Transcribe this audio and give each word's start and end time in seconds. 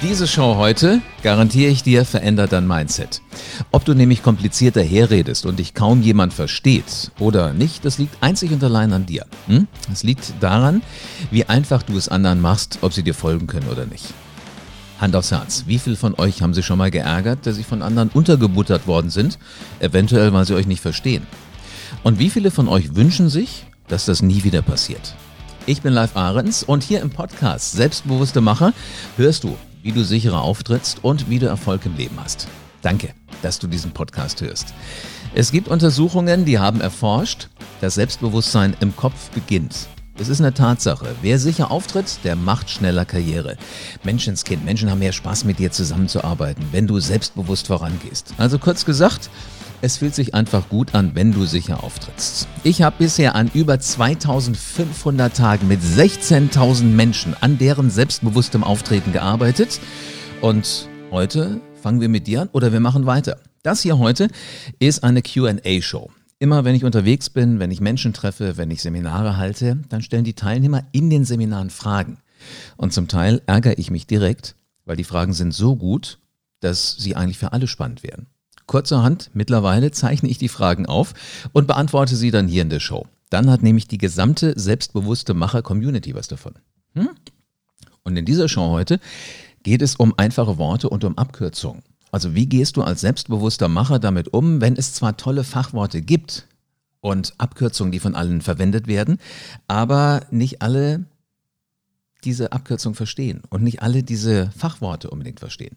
Diese 0.00 0.28
Show 0.28 0.54
heute, 0.54 1.02
garantiere 1.24 1.72
ich 1.72 1.82
dir, 1.82 2.04
verändert 2.04 2.52
dein 2.52 2.68
Mindset. 2.68 3.20
Ob 3.72 3.84
du 3.84 3.94
nämlich 3.94 4.22
kompliziert 4.22 4.76
daherredest 4.76 5.44
und 5.44 5.58
dich 5.58 5.74
kaum 5.74 6.02
jemand 6.02 6.32
versteht 6.32 7.10
oder 7.18 7.52
nicht, 7.52 7.84
das 7.84 7.98
liegt 7.98 8.22
einzig 8.22 8.52
und 8.52 8.62
allein 8.62 8.92
an 8.92 9.06
dir. 9.06 9.26
Hm? 9.48 9.66
Es 9.92 10.04
liegt 10.04 10.34
daran, 10.38 10.82
wie 11.32 11.46
einfach 11.46 11.82
du 11.82 11.96
es 11.96 12.08
anderen 12.08 12.40
machst, 12.40 12.78
ob 12.82 12.92
sie 12.92 13.02
dir 13.02 13.14
folgen 13.14 13.48
können 13.48 13.66
oder 13.66 13.86
nicht. 13.86 14.04
Hand 15.00 15.16
aufs 15.16 15.32
Herz. 15.32 15.64
Wie 15.66 15.80
viele 15.80 15.96
von 15.96 16.14
euch 16.14 16.42
haben 16.42 16.54
sich 16.54 16.64
schon 16.64 16.78
mal 16.78 16.92
geärgert, 16.92 17.40
dass 17.44 17.56
sie 17.56 17.64
von 17.64 17.82
anderen 17.82 18.10
untergebuttert 18.10 18.86
worden 18.86 19.10
sind? 19.10 19.36
Eventuell, 19.80 20.32
weil 20.32 20.46
sie 20.46 20.54
euch 20.54 20.68
nicht 20.68 20.80
verstehen. 20.80 21.26
Und 22.04 22.20
wie 22.20 22.30
viele 22.30 22.52
von 22.52 22.68
euch 22.68 22.94
wünschen 22.94 23.28
sich, 23.28 23.66
dass 23.88 24.04
das 24.04 24.22
nie 24.22 24.44
wieder 24.44 24.62
passiert? 24.62 25.16
Ich 25.68 25.82
bin 25.82 25.92
Live 25.92 26.16
Ahrens 26.16 26.62
und 26.62 26.82
hier 26.82 27.02
im 27.02 27.10
Podcast 27.10 27.72
Selbstbewusste 27.72 28.40
Macher 28.40 28.72
hörst 29.18 29.44
du, 29.44 29.54
wie 29.82 29.92
du 29.92 30.02
sicherer 30.02 30.40
auftrittst 30.40 31.04
und 31.04 31.28
wie 31.28 31.38
du 31.38 31.44
Erfolg 31.44 31.84
im 31.84 31.94
Leben 31.94 32.16
hast. 32.18 32.48
Danke, 32.80 33.10
dass 33.42 33.58
du 33.58 33.66
diesen 33.66 33.90
Podcast 33.90 34.40
hörst. 34.40 34.72
Es 35.34 35.52
gibt 35.52 35.68
Untersuchungen, 35.68 36.46
die 36.46 36.58
haben 36.58 36.80
erforscht, 36.80 37.50
dass 37.82 37.96
Selbstbewusstsein 37.96 38.78
im 38.80 38.96
Kopf 38.96 39.28
beginnt. 39.32 39.88
Es 40.18 40.28
ist 40.28 40.40
eine 40.40 40.54
Tatsache. 40.54 41.14
Wer 41.20 41.38
sicher 41.38 41.70
auftritt, 41.70 42.20
der 42.24 42.34
macht 42.34 42.70
schneller 42.70 43.04
Karriere. 43.04 43.58
Menschenskind, 44.04 44.64
Menschen 44.64 44.90
haben 44.90 45.00
mehr 45.00 45.12
Spaß 45.12 45.44
mit 45.44 45.58
dir 45.58 45.70
zusammenzuarbeiten, 45.70 46.64
wenn 46.72 46.86
du 46.86 46.98
selbstbewusst 46.98 47.66
vorangehst. 47.66 48.32
Also 48.38 48.58
kurz 48.58 48.86
gesagt, 48.86 49.28
es 49.80 49.98
fühlt 49.98 50.14
sich 50.14 50.34
einfach 50.34 50.68
gut 50.68 50.94
an, 50.94 51.14
wenn 51.14 51.32
du 51.32 51.44
sicher 51.44 51.84
auftrittst. 51.84 52.48
Ich 52.64 52.82
habe 52.82 52.96
bisher 52.98 53.34
an 53.34 53.50
über 53.54 53.78
2500 53.78 55.36
Tagen 55.36 55.68
mit 55.68 55.80
16.000 55.80 56.84
Menschen 56.84 57.34
an 57.40 57.58
deren 57.58 57.90
selbstbewusstem 57.90 58.64
Auftreten 58.64 59.12
gearbeitet. 59.12 59.80
Und 60.40 60.88
heute 61.10 61.60
fangen 61.80 62.00
wir 62.00 62.08
mit 62.08 62.26
dir 62.26 62.42
an 62.42 62.48
oder 62.52 62.72
wir 62.72 62.80
machen 62.80 63.06
weiter. 63.06 63.38
Das 63.62 63.82
hier 63.82 63.98
heute 63.98 64.28
ist 64.78 65.04
eine 65.04 65.22
QA-Show. 65.22 66.10
Immer 66.40 66.64
wenn 66.64 66.74
ich 66.74 66.84
unterwegs 66.84 67.30
bin, 67.30 67.58
wenn 67.58 67.70
ich 67.70 67.80
Menschen 67.80 68.12
treffe, 68.12 68.56
wenn 68.56 68.70
ich 68.70 68.82
Seminare 68.82 69.36
halte, 69.36 69.78
dann 69.88 70.02
stellen 70.02 70.24
die 70.24 70.34
Teilnehmer 70.34 70.84
in 70.92 71.10
den 71.10 71.24
Seminaren 71.24 71.70
Fragen. 71.70 72.18
Und 72.76 72.92
zum 72.92 73.08
Teil 73.08 73.42
ärgere 73.46 73.78
ich 73.78 73.90
mich 73.90 74.06
direkt, 74.06 74.54
weil 74.84 74.96
die 74.96 75.04
Fragen 75.04 75.32
sind 75.32 75.52
so 75.52 75.74
gut, 75.76 76.18
dass 76.60 76.96
sie 76.96 77.16
eigentlich 77.16 77.38
für 77.38 77.52
alle 77.52 77.66
spannend 77.66 78.02
wären. 78.02 78.26
Kurzerhand, 78.68 79.30
mittlerweile 79.34 79.90
zeichne 79.90 80.28
ich 80.28 80.38
die 80.38 80.48
Fragen 80.48 80.86
auf 80.86 81.14
und 81.52 81.66
beantworte 81.66 82.14
sie 82.14 82.30
dann 82.30 82.46
hier 82.46 82.62
in 82.62 82.70
der 82.70 82.78
Show. 82.78 83.06
Dann 83.30 83.50
hat 83.50 83.62
nämlich 83.62 83.88
die 83.88 83.98
gesamte 83.98 84.56
selbstbewusste 84.56 85.34
Macher-Community 85.34 86.14
was 86.14 86.28
davon. 86.28 86.54
Hm? 86.94 87.08
Und 88.04 88.16
in 88.16 88.24
dieser 88.24 88.48
Show 88.48 88.70
heute 88.70 89.00
geht 89.64 89.82
es 89.82 89.96
um 89.96 90.14
einfache 90.16 90.56
Worte 90.58 90.88
und 90.88 91.02
um 91.04 91.18
Abkürzungen. 91.18 91.82
Also 92.10 92.34
wie 92.34 92.46
gehst 92.46 92.76
du 92.76 92.82
als 92.82 93.00
selbstbewusster 93.00 93.68
Macher 93.68 93.98
damit 93.98 94.32
um, 94.32 94.60
wenn 94.60 94.76
es 94.76 94.94
zwar 94.94 95.16
tolle 95.16 95.44
Fachworte 95.44 96.00
gibt 96.00 96.46
und 97.00 97.34
Abkürzungen, 97.38 97.92
die 97.92 98.00
von 98.00 98.14
allen 98.14 98.40
verwendet 98.40 98.86
werden, 98.86 99.18
aber 99.66 100.22
nicht 100.30 100.62
alle 100.62 101.04
diese 102.24 102.52
Abkürzung 102.52 102.94
verstehen 102.94 103.42
und 103.50 103.62
nicht 103.62 103.82
alle 103.82 104.02
diese 104.02 104.50
Fachworte 104.56 105.10
unbedingt 105.10 105.40
verstehen. 105.40 105.76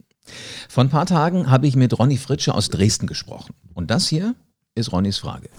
Vor 0.69 0.83
ein 0.83 0.89
paar 0.89 1.05
Tagen 1.05 1.49
habe 1.49 1.67
ich 1.67 1.75
mit 1.75 1.97
Ronny 1.97 2.17
Fritsche 2.17 2.53
aus 2.53 2.69
Dresden 2.69 3.07
gesprochen. 3.07 3.53
Und 3.73 3.91
das 3.91 4.07
hier 4.07 4.35
ist 4.75 4.91
Ronnys 4.91 5.17
Frage. 5.17 5.49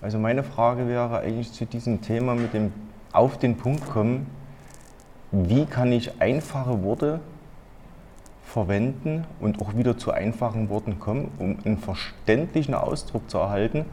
Also 0.00 0.18
meine 0.18 0.42
Frage 0.42 0.88
wäre 0.88 1.18
eigentlich 1.18 1.52
zu 1.52 1.66
diesem 1.66 2.00
Thema 2.00 2.34
mit 2.34 2.54
dem 2.54 2.72
auf 3.12 3.38
den 3.38 3.56
Punkt 3.56 3.86
kommen. 3.90 4.26
Wie 5.30 5.66
kann 5.66 5.92
ich 5.92 6.20
einfache 6.20 6.82
Worte 6.82 7.20
verwenden 8.42 9.26
und 9.40 9.60
auch 9.60 9.76
wieder 9.76 9.96
zu 9.96 10.10
einfachen 10.10 10.70
Worten 10.70 10.98
kommen, 10.98 11.30
um 11.38 11.58
einen 11.64 11.78
verständlichen 11.78 12.74
Ausdruck 12.74 13.30
zu 13.30 13.38
erhalten? 13.38 13.84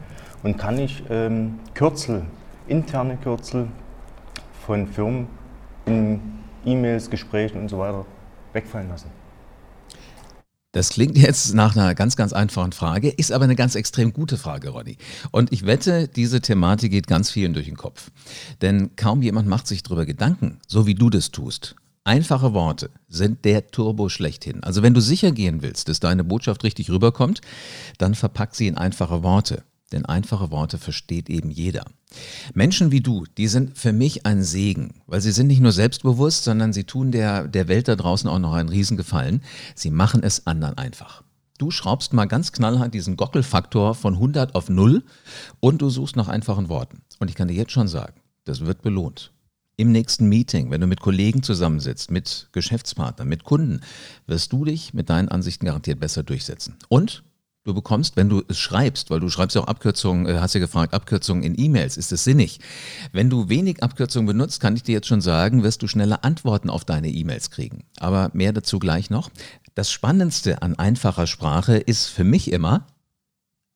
Und 0.42 0.56
kann 0.56 0.78
ich 0.78 1.02
ähm, 1.10 1.60
Kürzel, 1.74 2.24
interne 2.66 3.16
Kürzel 3.16 3.68
von 4.66 4.88
Firmen 4.88 5.26
in 5.86 6.20
E-Mails, 6.64 7.10
Gesprächen 7.10 7.60
und 7.60 7.68
so 7.68 7.78
weiter 7.78 8.06
wegfallen 8.52 8.88
lassen? 8.88 9.10
Das 10.72 10.90
klingt 10.90 11.16
jetzt 11.18 11.54
nach 11.54 11.76
einer 11.76 11.94
ganz, 11.94 12.16
ganz 12.16 12.32
einfachen 12.32 12.72
Frage, 12.72 13.08
ist 13.08 13.32
aber 13.32 13.44
eine 13.44 13.56
ganz 13.56 13.74
extrem 13.74 14.12
gute 14.12 14.36
Frage, 14.36 14.70
Ronny. 14.70 14.96
Und 15.30 15.52
ich 15.52 15.66
wette, 15.66 16.08
diese 16.08 16.40
Thematik 16.40 16.90
geht 16.90 17.06
ganz 17.06 17.30
vielen 17.30 17.54
durch 17.54 17.66
den 17.66 17.76
Kopf. 17.76 18.10
Denn 18.60 18.94
kaum 18.96 19.22
jemand 19.22 19.48
macht 19.48 19.66
sich 19.66 19.82
darüber 19.82 20.06
Gedanken, 20.06 20.58
so 20.66 20.86
wie 20.86 20.94
du 20.94 21.10
das 21.10 21.30
tust. 21.30 21.76
Einfache 22.04 22.54
Worte 22.54 22.88
sind 23.08 23.44
der 23.44 23.66
Turbo 23.70 24.08
schlechthin. 24.08 24.62
Also 24.62 24.82
wenn 24.82 24.94
du 24.94 25.00
sicher 25.00 25.30
gehen 25.30 25.60
willst, 25.60 25.90
dass 25.90 26.00
deine 26.00 26.24
Botschaft 26.24 26.64
richtig 26.64 26.90
rüberkommt, 26.90 27.42
dann 27.98 28.14
verpack 28.14 28.54
sie 28.54 28.66
in 28.66 28.78
einfache 28.78 29.22
Worte. 29.22 29.62
Denn 29.92 30.04
einfache 30.04 30.50
Worte 30.50 30.78
versteht 30.78 31.30
eben 31.30 31.50
jeder. 31.50 31.84
Menschen 32.54 32.90
wie 32.90 33.00
du, 33.00 33.24
die 33.36 33.48
sind 33.48 33.78
für 33.78 33.92
mich 33.92 34.26
ein 34.26 34.42
Segen, 34.42 34.94
weil 35.06 35.20
sie 35.20 35.32
sind 35.32 35.46
nicht 35.46 35.60
nur 35.60 35.72
selbstbewusst, 35.72 36.44
sondern 36.44 36.72
sie 36.72 36.84
tun 36.84 37.10
der, 37.10 37.48
der 37.48 37.68
Welt 37.68 37.88
da 37.88 37.96
draußen 37.96 38.28
auch 38.28 38.38
noch 38.38 38.52
einen 38.52 38.68
Riesengefallen. 38.68 39.42
Sie 39.74 39.90
machen 39.90 40.22
es 40.22 40.46
anderen 40.46 40.76
einfach. 40.76 41.22
Du 41.58 41.70
schraubst 41.70 42.12
mal 42.12 42.26
ganz 42.26 42.52
knallhart 42.52 42.94
diesen 42.94 43.16
Gockelfaktor 43.16 43.94
von 43.94 44.14
100 44.14 44.54
auf 44.54 44.68
0 44.68 45.02
und 45.60 45.82
du 45.82 45.90
suchst 45.90 46.16
nach 46.16 46.28
einfachen 46.28 46.68
Worten. 46.68 47.02
Und 47.18 47.28
ich 47.30 47.34
kann 47.34 47.48
dir 47.48 47.54
jetzt 47.54 47.72
schon 47.72 47.88
sagen, 47.88 48.20
das 48.44 48.60
wird 48.60 48.82
belohnt 48.82 49.32
im 49.78 49.92
nächsten 49.92 50.28
Meeting, 50.28 50.70
wenn 50.70 50.80
du 50.80 50.88
mit 50.88 51.00
Kollegen 51.00 51.42
zusammensitzt, 51.42 52.10
mit 52.10 52.48
Geschäftspartnern, 52.50 53.28
mit 53.28 53.44
Kunden, 53.44 53.80
wirst 54.26 54.52
du 54.52 54.64
dich 54.64 54.92
mit 54.92 55.08
deinen 55.08 55.28
Ansichten 55.28 55.66
garantiert 55.66 56.00
besser 56.00 56.24
durchsetzen. 56.24 56.76
Und 56.88 57.22
du 57.68 57.74
bekommst, 57.74 58.16
wenn 58.16 58.28
du 58.28 58.42
es 58.48 58.58
schreibst, 58.58 59.10
weil 59.10 59.20
du 59.20 59.28
schreibst 59.28 59.54
ja 59.54 59.62
auch 59.62 59.68
Abkürzungen, 59.68 60.26
äh, 60.26 60.38
hast 60.40 60.54
ja 60.54 60.60
gefragt, 60.60 60.94
Abkürzungen 60.94 61.44
in 61.44 61.58
E-Mails, 61.58 61.96
ist 61.96 62.10
es 62.10 62.24
sinnig. 62.24 62.58
Wenn 63.12 63.30
du 63.30 63.48
wenig 63.48 63.82
Abkürzungen 63.82 64.26
benutzt, 64.26 64.60
kann 64.60 64.74
ich 64.74 64.82
dir 64.82 64.92
jetzt 64.92 65.06
schon 65.06 65.20
sagen, 65.20 65.62
wirst 65.62 65.82
du 65.82 65.86
schneller 65.86 66.24
Antworten 66.24 66.70
auf 66.70 66.84
deine 66.84 67.10
E-Mails 67.10 67.50
kriegen. 67.50 67.84
Aber 67.98 68.30
mehr 68.32 68.52
dazu 68.52 68.78
gleich 68.78 69.10
noch. 69.10 69.30
Das 69.74 69.92
Spannendste 69.92 70.62
an 70.62 70.76
einfacher 70.78 71.26
Sprache 71.26 71.76
ist 71.76 72.06
für 72.06 72.24
mich 72.24 72.50
immer, 72.50 72.86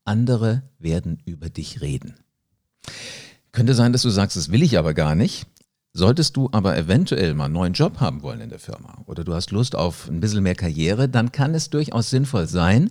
andere 0.05 0.63
werden 0.79 1.23
über 1.25 1.49
dich 1.49 1.81
reden. 1.81 2.15
Könnte 3.53 3.75
sein, 3.75 3.93
dass 3.93 4.03
du 4.03 4.11
sagst, 4.11 4.37
das 4.37 4.51
will 4.51 4.63
ich 4.63 4.79
aber 4.79 4.95
gar 4.95 5.15
nicht. 5.15 5.47
Solltest 5.95 6.39
du 6.39 6.49
aber 6.53 6.77
eventuell 6.79 7.35
mal 7.35 7.45
einen 7.45 7.55
neuen 7.55 7.75
Job 7.75 8.01
haben 8.01 8.23
wollen 8.23 8.41
in 8.41 8.49
der 8.49 8.59
Firma 8.59 9.03
oder 9.05 9.25
du 9.25 9.35
hast 9.35 9.51
Lust 9.51 9.77
auf 9.77 10.09
ein 10.09 10.21
bisschen 10.21 10.43
mehr 10.43 10.55
Karriere, 10.55 11.07
dann 11.07 11.33
kann 11.33 11.55
es 11.55 11.69
durchaus 11.69 12.09
sinnvoll 12.09 12.49
sein, 12.49 12.91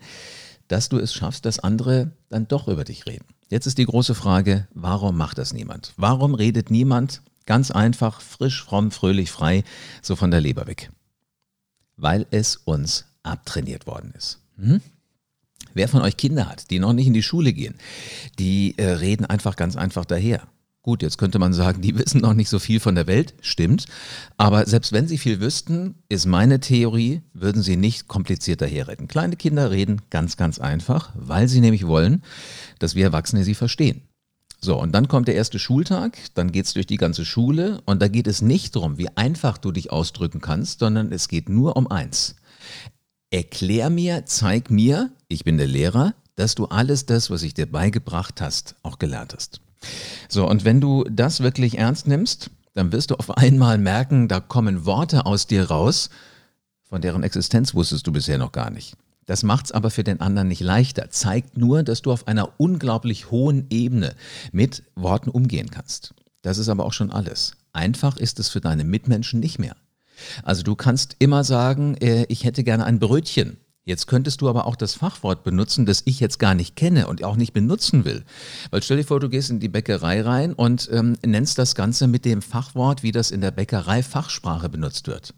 dass 0.72 0.88
du 0.88 0.98
es 0.98 1.14
schaffst, 1.14 1.46
dass 1.46 1.60
andere 1.60 2.12
dann 2.30 2.48
doch 2.48 2.70
über 2.70 2.86
dich 2.86 3.06
reden. 3.06 3.26
Jetzt 3.50 3.66
ist 3.66 3.78
die 3.78 3.86
große 3.86 4.16
Frage, 4.16 4.70
warum 4.74 5.18
macht 5.18 5.38
das 5.38 5.54
niemand? 5.54 5.94
Warum 5.98 6.34
redet 6.34 6.72
niemand 6.72 7.22
ganz 7.46 7.72
einfach, 7.72 8.22
frisch, 8.22 8.64
fromm, 8.64 8.92
fröhlich, 8.92 9.32
frei, 9.32 9.66
so 10.02 10.16
von 10.16 10.32
der 10.32 10.40
Leber 10.40 10.68
weg? 10.68 10.90
Weil 11.98 12.26
es 12.32 12.56
uns 12.56 13.06
abtrainiert 13.22 13.86
worden 13.86 14.14
ist. 14.16 14.40
Hm? 14.56 14.80
Wer 15.74 15.90
von 15.90 16.02
euch 16.02 16.16
Kinder 16.16 16.48
hat, 16.48 16.72
die 16.72 16.80
noch 16.80 16.94
nicht 16.94 17.08
in 17.08 17.14
die 17.14 17.24
Schule 17.24 17.52
gehen, 17.52 17.76
die 18.40 18.78
äh, 18.78 18.92
reden 18.92 19.26
einfach 19.26 19.58
ganz 19.58 19.76
einfach 19.76 20.06
daher. 20.06 20.48
Gut, 20.84 21.04
jetzt 21.04 21.20
könnte 21.20 21.38
man 21.38 21.54
sagen, 21.54 21.84
die 21.84 21.96
wissen 21.98 22.22
noch 22.22 22.34
nicht 22.34 22.50
so 22.50 22.58
viel 22.58 22.80
von 22.80 22.96
der 22.96 23.06
Welt, 23.06 23.36
stimmt. 23.42 23.86
Aber 24.38 24.66
selbst 24.66 24.92
wenn 24.92 25.08
sie 25.08 25.20
viel 25.20 25.40
wüssten, 25.40 25.96
ist 26.10 26.26
meine 26.26 26.60
Theorie, 26.60 27.22
würden 27.34 27.62
sie 27.62 27.78
nicht 27.78 28.08
komplizierter 28.08 28.66
herreden. 28.66 29.08
Kleine 29.08 29.36
Kinder 29.36 29.70
reden 29.70 30.02
ganz, 30.10 30.38
ganz 30.38 30.58
einfach, 30.58 31.12
weil 31.14 31.48
sie 31.48 31.62
nämlich 31.62 31.86
wollen, 31.86 32.24
dass 32.80 32.96
wir 32.96 33.06
Erwachsene 33.06 33.44
sie 33.44 33.54
verstehen. 33.54 34.02
So, 34.60 34.80
und 34.80 34.92
dann 34.92 35.08
kommt 35.08 35.28
der 35.28 35.36
erste 35.36 35.60
Schultag, 35.60 36.18
dann 36.34 36.52
geht 36.52 36.66
es 36.66 36.74
durch 36.74 36.88
die 36.88 36.98
ganze 36.98 37.26
Schule 37.26 37.82
und 37.86 38.02
da 38.02 38.08
geht 38.08 38.28
es 38.28 38.42
nicht 38.42 38.76
darum, 38.76 38.98
wie 38.98 39.10
einfach 39.16 39.60
du 39.60 39.72
dich 39.72 39.92
ausdrücken 39.92 40.42
kannst, 40.42 40.80
sondern 40.80 41.12
es 41.12 41.28
geht 41.28 41.48
nur 41.48 41.78
um 41.78 41.88
eins. 41.92 42.36
Erklär 43.30 43.92
mir, 43.92 44.26
zeig 44.26 44.72
mir, 44.72 45.12
ich 45.28 45.44
bin 45.44 45.58
der 45.58 45.68
Lehrer, 45.68 46.16
dass 46.36 46.56
du 46.56 46.66
alles 46.66 47.06
das, 47.06 47.30
was 47.30 47.44
ich 47.44 47.54
dir 47.54 47.66
beigebracht 47.66 48.42
hast, 48.42 48.76
auch 48.84 48.98
gelernt 48.98 49.34
hast. 49.36 49.62
So, 50.30 50.48
und 50.48 50.66
wenn 50.66 50.82
du 50.82 51.04
das 51.10 51.42
wirklich 51.42 51.78
ernst 51.78 52.08
nimmst, 52.08 52.50
dann 52.74 52.92
wirst 52.92 53.12
du 53.12 53.16
auf 53.16 53.38
einmal 53.38 53.78
merken, 53.78 54.28
da 54.28 54.40
kommen 54.40 54.86
Worte 54.86 55.26
aus 55.26 55.48
dir 55.48 55.70
raus, 55.70 56.10
von 56.84 57.02
deren 57.02 57.24
Existenz 57.24 57.74
wusstest 57.74 58.08
du 58.08 58.12
bisher 58.12 58.38
noch 58.38 58.52
gar 58.52 58.70
nicht. 58.70 58.96
Das 59.26 59.44
macht 59.44 59.68
es 59.68 59.72
aber 59.72 59.92
für 59.92 60.04
den 60.04 60.20
anderen 60.20 60.48
nicht 60.48 60.62
leichter, 60.62 61.10
zeigt 61.10 61.58
nur, 61.58 61.84
dass 61.84 62.02
du 62.02 62.12
auf 62.12 62.28
einer 62.28 62.50
unglaublich 62.58 63.32
hohen 63.32 63.68
Ebene 63.70 64.16
mit 64.52 64.84
Worten 64.96 65.30
umgehen 65.30 65.70
kannst. 65.70 66.14
Das 66.42 66.58
ist 66.58 66.70
aber 66.70 66.86
auch 66.86 66.94
schon 66.94 67.12
alles. 67.12 67.54
Einfach 67.72 68.18
ist 68.18 68.40
es 68.40 68.50
für 68.50 68.62
deine 68.62 68.84
Mitmenschen 68.84 69.40
nicht 69.40 69.60
mehr. 69.60 69.76
Also 70.44 70.64
du 70.64 70.76
kannst 70.76 71.16
immer 71.20 71.44
sagen, 71.44 71.96
äh, 71.98 72.26
ich 72.30 72.44
hätte 72.44 72.64
gerne 72.64 72.86
ein 72.86 73.00
Brötchen. 73.00 73.58
Jetzt 73.84 74.06
könntest 74.06 74.42
du 74.42 74.50
aber 74.50 74.68
auch 74.68 74.76
das 74.76 74.94
Fachwort 74.94 75.44
benutzen, 75.44 75.88
das 75.88 76.04
ich 76.06 76.20
jetzt 76.20 76.38
gar 76.38 76.54
nicht 76.54 76.76
kenne 76.76 77.08
und 77.08 77.24
auch 77.24 77.36
nicht 77.36 77.52
benutzen 77.52 78.06
will. 78.06 78.24
Weil 78.70 78.84
stell 78.84 78.98
dir 78.98 79.04
vor, 79.04 79.20
du 79.20 79.28
gehst 79.28 79.50
in 79.50 79.60
die 79.60 79.70
Bäckerei 79.70 80.22
rein 80.22 80.54
und 80.54 80.88
ähm, 80.92 81.18
nennst 81.26 81.58
das 81.58 81.74
Ganze 81.74 82.08
mit 82.08 82.24
dem 82.24 82.44
Fachwort, 82.44 83.02
wie 83.02 83.12
das 83.12 83.32
in 83.32 83.42
der 83.42 83.52
Bäckerei 83.52 84.04
Fachsprache 84.04 84.70
benutzt 84.70 85.08
wird. 85.08 85.34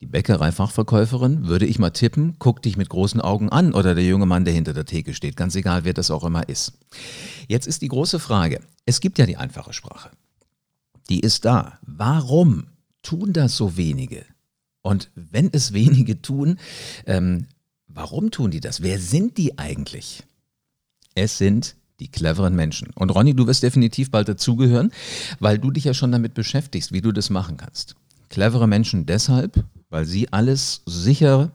Die 0.00 0.06
Bäckereifachverkäuferin, 0.06 1.46
würde 1.46 1.64
ich 1.64 1.78
mal 1.78 1.90
tippen, 1.90 2.36
guckt 2.38 2.64
dich 2.64 2.76
mit 2.76 2.90
großen 2.90 3.20
Augen 3.20 3.48
an 3.48 3.72
oder 3.72 3.94
der 3.94 4.04
junge 4.04 4.26
Mann, 4.26 4.44
der 4.44 4.52
hinter 4.52 4.74
der 4.74 4.84
Theke 4.84 5.14
steht, 5.14 5.36
ganz 5.36 5.54
egal, 5.54 5.84
wer 5.84 5.94
das 5.94 6.10
auch 6.10 6.24
immer 6.24 6.48
ist. 6.48 6.72
Jetzt 7.48 7.66
ist 7.66 7.80
die 7.82 7.88
große 7.88 8.18
Frage, 8.18 8.60
es 8.84 9.00
gibt 9.00 9.18
ja 9.18 9.26
die 9.26 9.38
einfache 9.38 9.72
Sprache. 9.72 10.10
Die 11.08 11.20
ist 11.20 11.44
da. 11.44 11.78
Warum 11.82 12.66
tun 13.02 13.32
das 13.32 13.56
so 13.56 13.76
wenige? 13.76 14.26
Und 14.86 15.10
wenn 15.16 15.50
es 15.52 15.72
wenige 15.72 16.22
tun, 16.22 16.60
ähm, 17.06 17.48
warum 17.88 18.30
tun 18.30 18.52
die 18.52 18.60
das? 18.60 18.82
Wer 18.82 19.00
sind 19.00 19.36
die 19.36 19.58
eigentlich? 19.58 20.22
Es 21.16 21.38
sind 21.38 21.74
die 21.98 22.06
cleveren 22.06 22.54
Menschen. 22.54 22.90
Und 22.94 23.10
Ronny, 23.10 23.34
du 23.34 23.48
wirst 23.48 23.64
definitiv 23.64 24.12
bald 24.12 24.28
dazugehören, 24.28 24.92
weil 25.40 25.58
du 25.58 25.72
dich 25.72 25.82
ja 25.82 25.92
schon 25.92 26.12
damit 26.12 26.34
beschäftigst, 26.34 26.92
wie 26.92 27.00
du 27.00 27.10
das 27.10 27.30
machen 27.30 27.56
kannst. 27.56 27.96
Clevere 28.28 28.68
Menschen 28.68 29.06
deshalb, 29.06 29.64
weil 29.90 30.04
sie 30.04 30.32
alles 30.32 30.82
sicher 30.86 31.50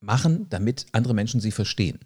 machen, 0.00 0.46
damit 0.48 0.86
andere 0.92 1.12
Menschen 1.12 1.38
sie 1.38 1.52
verstehen. 1.52 1.98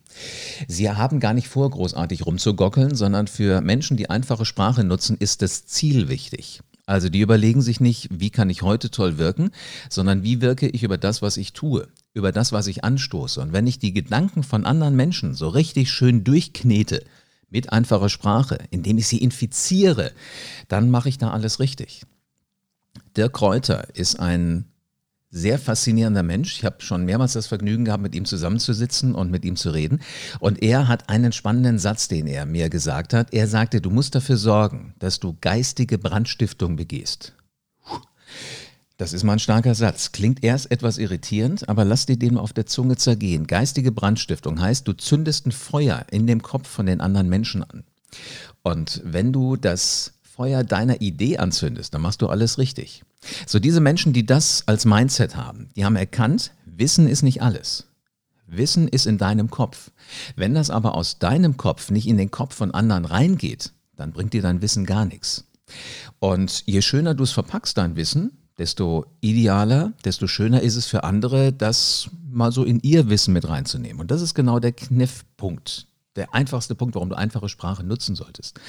Sie 0.67 0.91
haben 0.91 1.21
gar 1.21 1.35
nicht 1.35 1.47
vor, 1.47 1.71
großartig 1.71 2.27
rumzugockeln, 2.27 2.97
sondern 2.97 3.29
für 3.29 3.61
Menschen, 3.61 3.97
die 3.97 4.11
einfache 4.11 4.45
Sprache 4.45 4.83
nutzen, 4.83 5.17
ist 5.21 5.41
das 5.43 5.67
Ziel 5.67 6.09
wichtig. 6.09 6.63
Also 6.87 7.09
die 7.09 7.21
überlegen 7.21 7.63
sich 7.63 7.81
nicht, 7.81 8.09
wie 8.13 8.31
kann 8.31 8.49
ich 8.49 8.63
heute 8.63 8.93
toll 8.93 9.19
wirken, 9.19 9.51
sondern 9.91 10.23
wie 10.23 10.41
wirke 10.41 10.69
ich 10.69 10.85
über 10.85 10.99
das, 10.99 11.21
was 11.21 11.37
ich 11.37 11.53
tue, 11.53 11.89
über 12.15 12.31
das, 12.31 12.53
was 12.53 12.69
ich 12.69 12.85
anstoße. 12.85 13.41
Und 13.41 13.53
wenn 13.53 13.67
ich 13.67 13.81
die 13.81 13.93
Gedanken 13.93 14.45
von 14.45 14.65
anderen 14.65 14.95
Menschen 14.95 15.35
so 15.35 15.49
richtig 15.49 15.91
schön 15.91 16.23
durchknete 16.23 17.05
mit 17.51 17.73
einfacher 17.73 18.09
Sprache, 18.09 18.59
indem 18.71 18.99
ich 18.99 19.09
sie 19.09 19.19
infiziere, 19.19 20.13
dann 20.69 20.89
mache 20.89 21.09
ich 21.09 21.19
da 21.19 21.33
alles 21.33 21.59
richtig. 21.59 22.03
Dirk 23.17 23.33
Kräuter 23.33 23.89
ist 23.95 24.21
ein 24.21 24.67
sehr 25.31 25.59
faszinierender 25.59 26.23
Mensch. 26.23 26.59
Ich 26.59 26.65
habe 26.65 26.77
schon 26.81 27.05
mehrmals 27.05 27.33
das 27.35 27.47
Vergnügen 27.47 27.85
gehabt, 27.85 28.03
mit 28.03 28.15
ihm 28.15 28.25
zusammenzusitzen 28.25 29.15
und 29.15 29.31
mit 29.31 29.45
ihm 29.45 29.57
zu 29.57 29.71
reden. 29.71 30.01
Und 30.41 30.63
er 30.63 30.89
hat 30.89 31.09
einen 31.09 31.33
spannenden 31.33 31.79
Satz, 31.79 32.09
den 32.09 32.27
er 32.27 32.47
mir 32.47 32.71
gesagt 32.71 33.13
hat. 33.13 33.33
Er 33.33 33.49
sagte, 33.49 33.81
du 33.81 33.91
musst 33.91 34.15
dafür 34.15 34.37
sorgen, 34.37 34.95
dass 34.99 35.21
du 35.21 35.37
geistige 35.41 35.99
Brandstiftung 35.99 36.77
begehst. 36.77 37.35
Das 38.99 39.13
ist 39.13 39.25
mal 39.25 39.35
ein 39.35 39.39
starker 39.39 39.75
Satz. 39.75 40.13
Klingt 40.13 40.43
erst 40.43 40.71
etwas 40.71 40.97
irritierend, 40.97 41.69
aber 41.69 41.85
lass 41.85 42.07
dir 42.07 42.17
den 42.17 42.39
auf 42.39 42.55
der 42.55 42.65
Zunge 42.65 42.97
zergehen. 42.97 43.47
Geistige 43.47 43.93
Brandstiftung 43.93 44.59
heißt, 44.61 44.89
du 44.89 44.95
zündest 44.95 45.47
ein 45.47 45.53
Feuer 45.53 46.07
in 46.11 46.27
dem 46.27 46.41
Kopf 46.41 46.67
von 46.69 46.87
den 46.87 47.03
anderen 47.03 47.29
Menschen 47.29 47.63
an. 47.63 47.85
Und 48.63 49.03
wenn 49.05 49.33
du 49.33 49.57
das 49.57 50.15
Feuer 50.37 50.65
deiner 50.65 51.01
Idee 51.01 51.39
anzündest, 51.39 51.95
dann 51.95 52.03
machst 52.03 52.21
du 52.21 52.29
alles 52.29 52.59
richtig. 52.59 53.03
So 53.47 53.59
diese 53.59 53.81
Menschen, 53.81 54.13
die 54.13 54.27
das 54.27 54.65
als 54.67 54.85
Mindset 54.85 55.37
haben, 55.37 55.71
die 55.77 55.85
haben 55.85 55.97
erkannt, 55.97 56.53
Wissen 56.67 57.09
ist 57.09 57.23
nicht 57.23 57.43
alles. 57.43 57.85
Wissen 58.47 58.87
ist 58.87 59.07
in 59.07 59.19
deinem 59.19 59.51
Kopf. 59.51 59.91
Wenn 60.37 60.55
das 60.55 60.71
aber 60.71 60.95
aus 60.95 61.19
deinem 61.19 61.57
Kopf 61.57 61.91
nicht 61.91 62.07
in 62.07 62.19
den 62.19 62.31
Kopf 62.31 62.55
von 62.55 62.71
anderen 62.71 63.07
reingeht, 63.07 63.73
dann 63.97 64.13
bringt 64.13 64.35
dir 64.35 64.43
dein 64.43 64.63
Wissen 64.63 64.85
gar 64.85 65.05
nichts. 65.05 65.45
Und 66.19 66.63
je 66.67 66.83
schöner 66.83 67.15
du 67.15 67.25
es 67.25 67.33
verpackst, 67.33 67.77
dein 67.77 67.97
Wissen, 67.97 68.33
desto 68.59 69.07
idealer, 69.21 69.93
desto 70.05 70.27
schöner 70.27 70.61
ist 70.61 70.77
es 70.77 70.87
für 70.87 71.03
andere, 71.03 71.53
das 71.53 72.11
mal 72.31 72.53
so 72.53 72.65
in 72.65 72.81
ihr 72.81 73.09
Wissen 73.09 73.33
mit 73.33 73.49
reinzunehmen. 73.49 74.01
Und 74.01 74.11
das 74.11 74.23
ist 74.23 74.35
genau 74.35 74.59
der 74.61 74.73
Kniffpunkt, 74.73 75.87
der 76.15 76.35
einfachste 76.35 76.75
Punkt, 76.75 76.95
warum 76.95 77.09
du 77.09 77.17
einfache 77.17 77.49
Sprache 77.49 77.83
nutzen 77.83 78.15
solltest. 78.15 78.61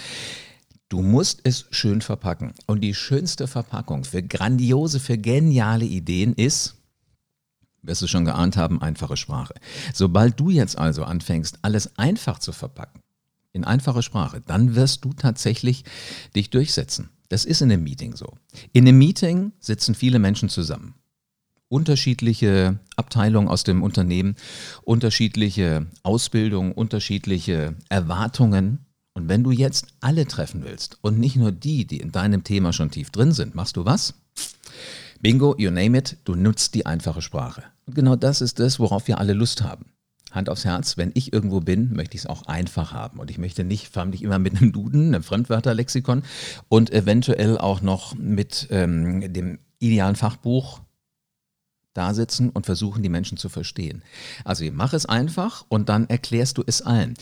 Du 0.89 1.01
musst 1.01 1.41
es 1.43 1.65
schön 1.71 2.01
verpacken. 2.01 2.53
Und 2.65 2.81
die 2.81 2.93
schönste 2.93 3.47
Verpackung 3.47 4.05
für 4.05 4.23
grandiose, 4.23 4.99
für 4.99 5.17
geniale 5.17 5.85
Ideen 5.85 6.33
ist, 6.33 6.75
wirst 7.81 8.01
du 8.01 8.07
schon 8.07 8.25
geahnt 8.25 8.57
haben, 8.57 8.81
einfache 8.81 9.17
Sprache. 9.17 9.53
Sobald 9.93 10.39
du 10.39 10.49
jetzt 10.49 10.77
also 10.77 11.03
anfängst, 11.03 11.59
alles 11.61 11.97
einfach 11.97 12.39
zu 12.39 12.51
verpacken, 12.51 13.01
in 13.51 13.63
einfache 13.63 14.03
Sprache, 14.03 14.41
dann 14.45 14.75
wirst 14.75 15.03
du 15.03 15.13
tatsächlich 15.13 15.83
dich 16.35 16.49
durchsetzen. 16.49 17.09
Das 17.29 17.43
ist 17.43 17.61
in 17.61 17.71
einem 17.71 17.83
Meeting 17.83 18.15
so. 18.15 18.37
In 18.71 18.87
einem 18.87 18.97
Meeting 18.97 19.51
sitzen 19.59 19.95
viele 19.95 20.19
Menschen 20.19 20.47
zusammen. 20.47 20.95
Unterschiedliche 21.69 22.79
Abteilungen 22.95 23.49
aus 23.49 23.65
dem 23.65 23.83
Unternehmen, 23.83 24.35
unterschiedliche 24.83 25.85
Ausbildungen, 26.03 26.71
unterschiedliche 26.71 27.75
Erwartungen. 27.89 28.85
Und 29.17 29.29
wenn 29.29 29.43
du 29.43 29.49
jetzt 29.49 29.87
alle 29.99 30.27
treffen 30.27 30.63
willst 30.63 30.99
und 31.01 31.17
nicht 31.17 31.37
nur 31.37 31.51
die, 31.51 31.87
die 31.87 31.97
in 31.97 32.11
deinem 32.11 32.43
Thema 32.43 32.71
schon 32.71 32.91
tief 32.91 33.09
drin 33.09 33.31
sind, 33.31 33.55
machst 33.55 33.75
du 33.75 33.83
was? 33.83 34.13
Bingo, 35.21 35.55
you 35.57 35.71
name 35.71 35.97
it, 35.97 36.17
du 36.23 36.35
nutzt 36.35 36.75
die 36.75 36.85
einfache 36.85 37.23
Sprache. 37.23 37.63
Und 37.87 37.95
genau 37.95 38.15
das 38.15 38.41
ist 38.41 38.59
das, 38.59 38.79
worauf 38.79 39.07
wir 39.07 39.17
alle 39.17 39.33
Lust 39.33 39.63
haben. 39.63 39.87
Hand 40.29 40.51
aufs 40.51 40.65
Herz, 40.65 40.97
wenn 40.97 41.09
ich 41.15 41.33
irgendwo 41.33 41.61
bin, 41.61 41.95
möchte 41.95 42.13
ich 42.13 42.25
es 42.25 42.27
auch 42.27 42.45
einfach 42.45 42.93
haben. 42.93 43.19
Und 43.19 43.31
ich 43.31 43.39
möchte 43.39 43.63
nicht 43.63 43.87
förmlich 43.87 44.21
immer 44.21 44.37
mit 44.37 44.55
einem 44.55 44.71
Duden, 44.71 45.07
einem 45.07 45.23
Fremdwörterlexikon 45.23 46.21
und 46.69 46.93
eventuell 46.93 47.57
auch 47.57 47.81
noch 47.81 48.13
mit 48.13 48.67
ähm, 48.69 49.33
dem 49.33 49.57
idealen 49.79 50.15
Fachbuch 50.15 50.81
da 51.95 52.13
sitzen 52.13 52.51
und 52.51 52.67
versuchen, 52.67 53.01
die 53.01 53.09
Menschen 53.09 53.39
zu 53.39 53.49
verstehen. 53.49 54.03
Also 54.45 54.63
mach 54.71 54.93
es 54.93 55.07
einfach 55.07 55.65
und 55.69 55.89
dann 55.89 56.07
erklärst 56.07 56.59
du 56.59 56.63
es 56.67 56.83
allen. 56.83 57.15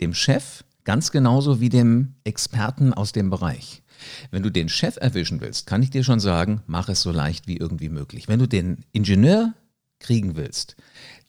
Dem 0.00 0.14
Chef, 0.14 0.64
Ganz 0.86 1.10
genauso 1.10 1.60
wie 1.60 1.68
dem 1.68 2.14
Experten 2.22 2.94
aus 2.94 3.10
dem 3.10 3.28
Bereich. 3.28 3.82
Wenn 4.30 4.44
du 4.44 4.50
den 4.50 4.68
Chef 4.68 4.96
erwischen 4.96 5.40
willst, 5.40 5.66
kann 5.66 5.82
ich 5.82 5.90
dir 5.90 6.04
schon 6.04 6.20
sagen, 6.20 6.62
mach 6.68 6.88
es 6.88 7.02
so 7.02 7.10
leicht 7.10 7.48
wie 7.48 7.56
irgendwie 7.56 7.88
möglich. 7.88 8.28
Wenn 8.28 8.38
du 8.38 8.46
den 8.46 8.84
Ingenieur 8.92 9.52
kriegen 9.98 10.36
willst, 10.36 10.76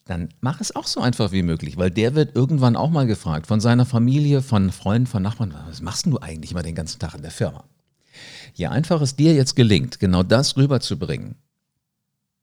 dann 0.06 0.30
mach 0.42 0.62
es 0.62 0.75
auch 0.75 0.86
so 0.86 1.01
einfach 1.01 1.31
wie 1.31 1.42
möglich, 1.42 1.75
weil 1.75 1.89
der 1.89 2.13
wird 2.13 2.36
irgendwann 2.36 2.75
auch 2.75 2.92
mal 2.92 3.07
gefragt 3.07 3.48
von 3.48 3.59
seiner 3.59 3.88
Familie, 3.88 4.44
von 4.44 4.71
Freunden, 4.71 5.07
von 5.07 5.24
Nachbarn, 5.24 5.56
was 5.68 5.81
machst 5.81 6.06
du 6.06 6.19
eigentlich 6.19 6.53
mal 6.53 6.62
den 6.62 6.75
ganzen 6.75 7.00
Tag 7.00 7.15
in 7.15 7.24
der 7.24 7.31
Firma? 7.31 7.63
Je 8.53 8.68
einfach 8.68 9.01
es 9.01 9.15
dir 9.15 9.33
jetzt 9.33 9.56
gelingt, 9.56 10.00
genau 10.00 10.21
das 10.21 10.56
rüberzubringen, 10.56 11.33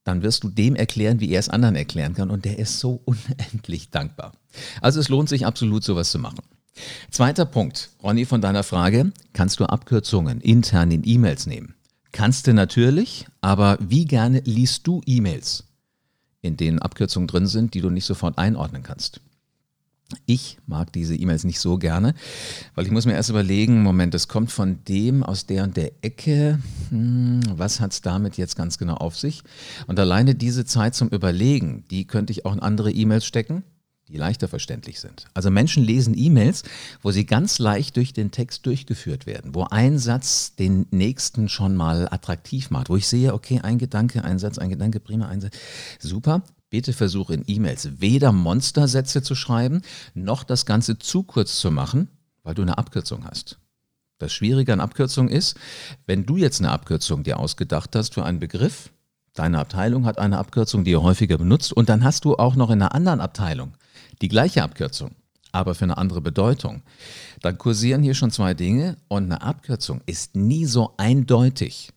dann 0.02 0.22
wirst 0.22 0.42
du 0.42 0.48
dem 0.48 0.74
erklären, 0.74 1.20
wie 1.20 1.30
er 1.30 1.38
es 1.38 1.48
anderen 1.48 1.76
erklären 1.76 2.14
kann 2.14 2.30
und 2.30 2.44
der 2.44 2.58
ist 2.58 2.80
so 2.80 3.02
unendlich 3.04 3.90
dankbar. 3.90 4.32
Also 4.80 4.98
es 4.98 5.08
lohnt 5.08 5.28
sich 5.28 5.46
absolut, 5.46 5.84
sowas 5.84 6.10
zu 6.10 6.18
machen. 6.18 6.40
Zweiter 7.10 7.44
Punkt, 7.44 7.90
Ronny, 8.02 8.24
von 8.24 8.40
deiner 8.40 8.62
Frage, 8.62 9.12
kannst 9.32 9.60
du 9.60 9.66
Abkürzungen 9.66 10.40
intern 10.40 10.90
in 10.90 11.02
E-Mails 11.04 11.46
nehmen? 11.46 11.74
Kannst 12.12 12.46
du 12.46 12.54
natürlich, 12.54 13.26
aber 13.40 13.78
wie 13.80 14.04
gerne 14.04 14.40
liest 14.44 14.86
du 14.86 15.00
E-Mails, 15.06 15.64
in 16.42 16.56
denen 16.56 16.78
Abkürzungen 16.78 17.28
drin 17.28 17.46
sind, 17.46 17.74
die 17.74 17.80
du 17.80 17.90
nicht 17.90 18.04
sofort 18.04 18.38
einordnen 18.38 18.82
kannst? 18.82 19.20
Ich 20.26 20.58
mag 20.66 20.92
diese 20.92 21.16
E-Mails 21.16 21.44
nicht 21.44 21.58
so 21.58 21.78
gerne, 21.78 22.14
weil 22.74 22.84
ich 22.84 22.92
muss 22.92 23.06
mir 23.06 23.14
erst 23.14 23.30
überlegen, 23.30 23.82
Moment, 23.82 24.12
das 24.12 24.28
kommt 24.28 24.52
von 24.52 24.84
dem 24.84 25.22
aus 25.22 25.46
der 25.46 25.64
und 25.64 25.76
der 25.76 25.92
Ecke. 26.02 26.60
Hm, 26.90 27.40
was 27.56 27.80
hat 27.80 27.92
es 27.92 28.02
damit 28.02 28.36
jetzt 28.36 28.54
ganz 28.54 28.78
genau 28.78 28.94
auf 28.94 29.16
sich? 29.16 29.42
Und 29.86 29.98
alleine 29.98 30.34
diese 30.34 30.64
Zeit 30.64 30.94
zum 30.94 31.08
Überlegen, 31.08 31.84
die 31.90 32.06
könnte 32.06 32.32
ich 32.32 32.44
auch 32.44 32.52
in 32.52 32.60
andere 32.60 32.92
E-Mails 32.92 33.24
stecken 33.24 33.64
die 34.14 34.18
leichter 34.18 34.46
verständlich 34.46 35.00
sind. 35.00 35.26
Also 35.34 35.50
Menschen 35.50 35.82
lesen 35.82 36.16
E-Mails, 36.16 36.62
wo 37.02 37.10
sie 37.10 37.26
ganz 37.26 37.58
leicht 37.58 37.96
durch 37.96 38.12
den 38.12 38.30
Text 38.30 38.64
durchgeführt 38.64 39.26
werden, 39.26 39.56
wo 39.56 39.64
ein 39.64 39.98
Satz 39.98 40.54
den 40.54 40.86
nächsten 40.92 41.48
schon 41.48 41.74
mal 41.74 42.06
attraktiv 42.08 42.70
macht, 42.70 42.90
wo 42.90 42.96
ich 42.96 43.08
sehe, 43.08 43.34
okay, 43.34 43.58
ein 43.64 43.76
Gedanke, 43.76 44.22
ein 44.22 44.38
Satz, 44.38 44.58
ein 44.58 44.70
Gedanke, 44.70 45.00
prima, 45.00 45.26
ein 45.26 45.40
Satz. 45.40 45.56
Super. 45.98 46.42
Bitte 46.70 46.92
versuche 46.92 47.34
in 47.34 47.42
E-Mails 47.46 48.00
weder 48.00 48.30
Monstersätze 48.30 49.22
zu 49.22 49.34
schreiben, 49.34 49.82
noch 50.14 50.44
das 50.44 50.64
Ganze 50.64 50.96
zu 50.98 51.24
kurz 51.24 51.58
zu 51.58 51.72
machen, 51.72 52.08
weil 52.44 52.54
du 52.54 52.62
eine 52.62 52.78
Abkürzung 52.78 53.24
hast. 53.24 53.58
Das 54.18 54.32
Schwierige 54.32 54.72
an 54.72 54.80
Abkürzungen 54.80 55.32
ist, 55.32 55.56
wenn 56.06 56.24
du 56.24 56.36
jetzt 56.36 56.60
eine 56.60 56.70
Abkürzung 56.70 57.24
dir 57.24 57.40
ausgedacht 57.40 57.96
hast 57.96 58.14
für 58.14 58.24
einen 58.24 58.38
Begriff, 58.38 58.90
deine 59.34 59.58
Abteilung 59.58 60.06
hat 60.06 60.18
eine 60.18 60.38
Abkürzung, 60.38 60.84
die 60.84 60.92
ihr 60.92 61.02
häufiger 61.02 61.36
benutzt, 61.36 61.72
und 61.72 61.88
dann 61.88 62.04
hast 62.04 62.24
du 62.24 62.36
auch 62.36 62.54
noch 62.54 62.70
in 62.70 62.80
einer 62.80 62.94
anderen 62.94 63.20
Abteilung 63.20 63.72
die 64.20 64.28
gleiche 64.28 64.62
Abkürzung, 64.62 65.14
aber 65.52 65.74
für 65.74 65.84
eine 65.84 65.98
andere 65.98 66.20
Bedeutung, 66.20 66.82
dann 67.40 67.58
kursieren 67.58 68.02
hier 68.02 68.14
schon 68.14 68.30
zwei 68.30 68.54
Dinge 68.54 68.96
und 69.08 69.24
eine 69.24 69.42
Abkürzung 69.42 70.00
ist 70.06 70.34
nie 70.34 70.66
so 70.66 70.94
eindeutig 70.96 71.90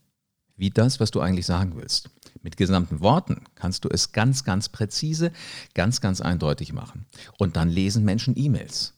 wie 0.56 0.70
das, 0.70 1.00
was 1.00 1.12
du 1.12 1.22
eigentlich 1.22 1.46
sagen 1.46 1.74
willst. 1.76 2.10
Mit 2.42 2.58
gesamten 2.58 3.00
Worten 3.02 3.44
kannst 3.56 3.84
du 3.84 3.90
es 3.90 4.12
ganz, 4.12 4.44
ganz 4.44 4.70
präzise, 4.70 5.32
ganz, 5.74 6.02
ganz 6.02 6.22
eindeutig 6.22 6.74
machen. 6.74 7.06
Und 7.38 7.56
dann 7.56 7.70
lesen 7.70 8.04
Menschen 8.06 8.38
E-Mails. 8.38 8.94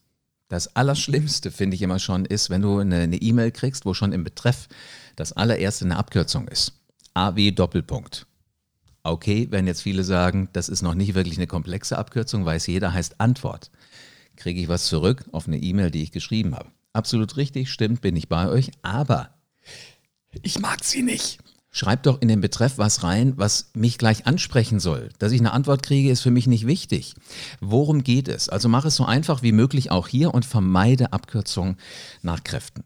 Das 0.50 0.76
Allerschlimmste, 0.76 1.52
finde 1.52 1.76
ich 1.76 1.82
immer 1.82 2.00
schon, 2.00 2.26
ist, 2.26 2.50
wenn 2.50 2.62
du 2.62 2.80
eine 2.80 3.16
E-Mail 3.16 3.52
kriegst, 3.52 3.86
wo 3.86 3.94
schon 3.94 4.14
im 4.14 4.24
Betreff 4.24 4.68
das 5.16 5.32
allererste 5.32 5.86
eine 5.86 5.98
Abkürzung 5.98 6.48
ist. 6.48 6.74
AW 7.14 7.52
Doppelpunkt. 7.52 8.26
Okay, 9.04 9.48
wenn 9.50 9.68
jetzt 9.68 9.82
viele 9.82 10.04
sagen, 10.04 10.50
das 10.54 10.70
ist 10.70 10.82
noch 10.82 10.94
nicht 10.94 11.16
wirklich 11.16 11.38
eine 11.38 11.48
komplexe 11.48 11.98
Abkürzung, 11.98 12.46
weiß 12.46 12.68
jeder, 12.68 12.94
heißt 12.94 13.20
Antwort. 13.20 13.72
Kriege 14.36 14.62
ich 14.62 14.68
was 14.68 14.86
zurück 14.86 15.26
auf 15.32 15.48
eine 15.48 15.58
E-Mail, 15.58 15.92
die 15.92 16.04
ich 16.04 16.12
geschrieben 16.12 16.56
habe. 16.56 16.70
Absolut 16.94 17.38
richtig, 17.38 17.70
stimmt, 17.72 18.02
bin 18.02 18.16
ich 18.16 18.30
bei 18.30 18.48
euch, 18.50 18.72
aber 18.82 19.30
ich 20.42 20.60
mag 20.60 20.84
sie 20.84 21.02
nicht. 21.02 21.40
Schreib 21.72 22.04
doch 22.04 22.20
in 22.22 22.28
den 22.28 22.42
Betreff 22.42 22.78
was 22.78 23.04
rein, 23.04 23.34
was 23.38 23.70
mich 23.76 24.00
gleich 24.00 24.26
ansprechen 24.26 24.80
soll. 24.80 25.10
Dass 25.20 25.32
ich 25.32 25.40
eine 25.40 25.54
Antwort 25.54 25.84
kriege, 25.84 26.10
ist 26.10 26.22
für 26.22 26.32
mich 26.32 26.48
nicht 26.48 26.66
wichtig. 26.66 27.14
Worum 27.60 28.04
geht 28.04 28.28
es? 28.28 28.50
Also 28.50 28.70
mach 28.70 28.86
es 28.86 28.96
so 28.96 29.06
einfach 29.06 29.44
wie 29.44 29.52
möglich 29.52 29.92
auch 29.92 30.08
hier 30.08 30.34
und 30.34 30.46
vermeide 30.46 31.14
Abkürzungen 31.14 31.78
nach 32.24 32.44
Kräften. 32.44 32.84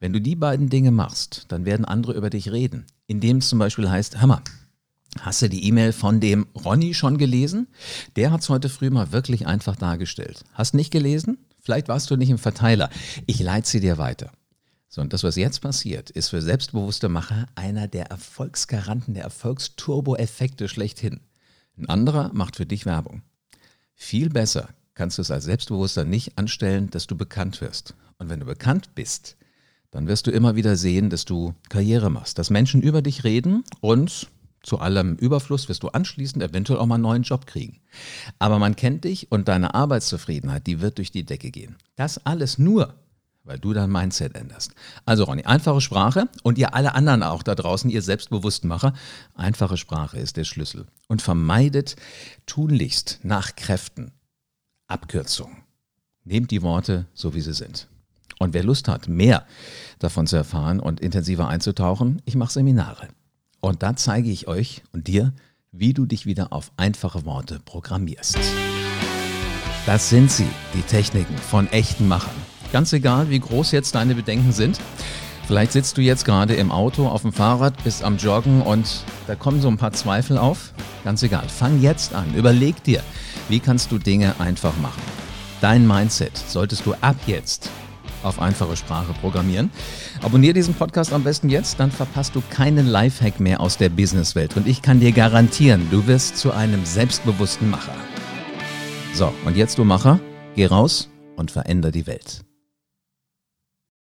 Wenn 0.00 0.12
du 0.12 0.20
die 0.20 0.36
beiden 0.36 0.68
Dinge 0.68 0.90
machst, 0.90 1.46
dann 1.48 1.64
werden 1.64 1.86
andere 1.86 2.12
über 2.12 2.28
dich 2.28 2.52
reden. 2.52 2.84
Indem 3.06 3.38
es 3.38 3.48
zum 3.48 3.58
Beispiel 3.58 3.88
heißt, 3.88 4.20
Hammer, 4.20 4.42
Hast 5.20 5.42
du 5.42 5.48
die 5.48 5.64
E-Mail 5.64 5.92
von 5.92 6.20
dem 6.20 6.46
Ronny 6.54 6.94
schon 6.94 7.18
gelesen? 7.18 7.68
Der 8.16 8.30
hat 8.30 8.42
es 8.42 8.48
heute 8.48 8.68
früh 8.68 8.90
mal 8.90 9.12
wirklich 9.12 9.46
einfach 9.46 9.76
dargestellt. 9.76 10.44
Hast 10.52 10.74
nicht 10.74 10.90
gelesen? 10.90 11.38
Vielleicht 11.60 11.88
warst 11.88 12.10
du 12.10 12.16
nicht 12.16 12.30
im 12.30 12.38
Verteiler. 12.38 12.90
Ich 13.26 13.40
leite 13.40 13.68
sie 13.68 13.80
dir 13.80 13.98
weiter. 13.98 14.30
So, 14.88 15.00
und 15.00 15.12
das, 15.12 15.24
was 15.24 15.36
jetzt 15.36 15.60
passiert, 15.60 16.10
ist 16.10 16.28
für 16.28 16.40
selbstbewusste 16.40 17.08
Macher 17.08 17.46
einer 17.54 17.88
der 17.88 18.06
Erfolgsgaranten, 18.06 19.14
der 19.14 19.24
Erfolgsturbo-Effekte 19.24 20.68
schlechthin. 20.68 21.20
Ein 21.76 21.88
anderer 21.88 22.30
macht 22.32 22.56
für 22.56 22.66
dich 22.66 22.86
Werbung. 22.86 23.22
Viel 23.94 24.30
besser 24.30 24.68
kannst 24.94 25.18
du 25.18 25.22
es 25.22 25.30
als 25.30 25.44
Selbstbewusster 25.44 26.04
nicht 26.04 26.38
anstellen, 26.38 26.88
dass 26.90 27.06
du 27.06 27.16
bekannt 27.16 27.60
wirst. 27.60 27.94
Und 28.18 28.30
wenn 28.30 28.40
du 28.40 28.46
bekannt 28.46 28.94
bist, 28.94 29.36
dann 29.90 30.06
wirst 30.06 30.26
du 30.26 30.30
immer 30.30 30.56
wieder 30.56 30.76
sehen, 30.76 31.10
dass 31.10 31.24
du 31.24 31.54
Karriere 31.68 32.10
machst, 32.10 32.38
dass 32.38 32.50
Menschen 32.50 32.82
über 32.82 33.02
dich 33.02 33.24
reden 33.24 33.64
und 33.80 34.28
zu 34.66 34.80
allem 34.80 35.14
Überfluss 35.14 35.68
wirst 35.68 35.84
du 35.84 35.88
anschließend 35.88 36.42
eventuell 36.42 36.80
auch 36.80 36.86
mal 36.86 36.96
einen 36.96 37.02
neuen 37.02 37.22
Job 37.22 37.46
kriegen. 37.46 37.80
Aber 38.40 38.58
man 38.58 38.74
kennt 38.74 39.04
dich 39.04 39.30
und 39.30 39.46
deine 39.46 39.74
Arbeitszufriedenheit, 39.74 40.66
die 40.66 40.80
wird 40.80 40.98
durch 40.98 41.12
die 41.12 41.24
Decke 41.24 41.52
gehen. 41.52 41.76
Das 41.94 42.26
alles 42.26 42.58
nur, 42.58 42.94
weil 43.44 43.60
du 43.60 43.72
dein 43.72 43.92
Mindset 43.92 44.34
änderst. 44.34 44.72
Also 45.04 45.22
Ronny, 45.22 45.44
einfache 45.44 45.80
Sprache 45.80 46.28
und 46.42 46.58
ihr 46.58 46.74
alle 46.74 46.94
anderen 46.96 47.22
auch 47.22 47.44
da 47.44 47.54
draußen, 47.54 47.88
ihr 47.90 48.02
Selbstbewusstmacher, 48.02 48.92
einfache 49.34 49.76
Sprache 49.76 50.18
ist 50.18 50.36
der 50.36 50.44
Schlüssel. 50.44 50.86
Und 51.06 51.22
vermeidet 51.22 51.94
tunlichst 52.46 53.20
nach 53.22 53.54
Kräften 53.54 54.10
Abkürzungen. 54.88 55.58
Nehmt 56.24 56.50
die 56.50 56.62
Worte 56.62 57.06
so, 57.14 57.34
wie 57.34 57.40
sie 57.40 57.54
sind. 57.54 57.86
Und 58.40 58.52
wer 58.52 58.64
Lust 58.64 58.88
hat, 58.88 59.06
mehr 59.08 59.46
davon 60.00 60.26
zu 60.26 60.34
erfahren 60.36 60.80
und 60.80 61.00
intensiver 61.00 61.48
einzutauchen, 61.48 62.20
ich 62.24 62.34
mache 62.34 62.52
Seminare. 62.52 63.08
Und 63.66 63.82
da 63.82 63.96
zeige 63.96 64.30
ich 64.30 64.46
euch 64.46 64.84
und 64.92 65.08
dir, 65.08 65.32
wie 65.72 65.92
du 65.92 66.06
dich 66.06 66.24
wieder 66.24 66.52
auf 66.52 66.70
einfache 66.76 67.24
Worte 67.24 67.58
programmierst. 67.58 68.38
Das 69.86 70.08
sind 70.08 70.30
sie, 70.30 70.46
die 70.72 70.82
Techniken 70.82 71.36
von 71.36 71.66
echten 71.72 72.06
Machern. 72.06 72.36
Ganz 72.72 72.92
egal, 72.92 73.28
wie 73.28 73.40
groß 73.40 73.72
jetzt 73.72 73.96
deine 73.96 74.14
Bedenken 74.14 74.52
sind. 74.52 74.78
Vielleicht 75.48 75.72
sitzt 75.72 75.96
du 75.96 76.00
jetzt 76.00 76.24
gerade 76.24 76.54
im 76.54 76.70
Auto, 76.70 77.08
auf 77.08 77.22
dem 77.22 77.32
Fahrrad, 77.32 77.82
bist 77.82 78.04
am 78.04 78.18
Joggen 78.18 78.62
und 78.62 79.02
da 79.26 79.34
kommen 79.34 79.60
so 79.60 79.66
ein 79.66 79.78
paar 79.78 79.92
Zweifel 79.92 80.38
auf. 80.38 80.72
Ganz 81.02 81.24
egal, 81.24 81.48
fang 81.48 81.82
jetzt 81.82 82.14
an. 82.14 82.36
Überleg 82.36 82.84
dir, 82.84 83.02
wie 83.48 83.58
kannst 83.58 83.90
du 83.90 83.98
Dinge 83.98 84.38
einfach 84.38 84.76
machen. 84.76 85.02
Dein 85.60 85.88
Mindset 85.88 86.36
solltest 86.36 86.86
du 86.86 86.94
ab 87.00 87.16
jetzt 87.26 87.68
auf 88.22 88.40
einfache 88.40 88.76
Sprache 88.76 89.12
programmieren. 89.20 89.70
Abonnier 90.22 90.52
diesen 90.52 90.74
Podcast 90.74 91.12
am 91.12 91.24
besten 91.24 91.48
jetzt, 91.48 91.80
dann 91.80 91.90
verpasst 91.90 92.34
du 92.34 92.42
keinen 92.50 92.86
Lifehack 92.86 93.40
mehr 93.40 93.60
aus 93.60 93.76
der 93.76 93.88
Businesswelt. 93.88 94.56
Und 94.56 94.66
ich 94.66 94.82
kann 94.82 95.00
dir 95.00 95.12
garantieren, 95.12 95.88
du 95.90 96.06
wirst 96.06 96.36
zu 96.36 96.52
einem 96.52 96.84
selbstbewussten 96.84 97.70
Macher. 97.70 97.94
So, 99.12 99.32
und 99.44 99.56
jetzt 99.56 99.78
du 99.78 99.84
Macher, 99.84 100.20
geh 100.54 100.66
raus 100.66 101.10
und 101.36 101.50
veränder 101.50 101.90
die 101.90 102.06
Welt. 102.06 102.45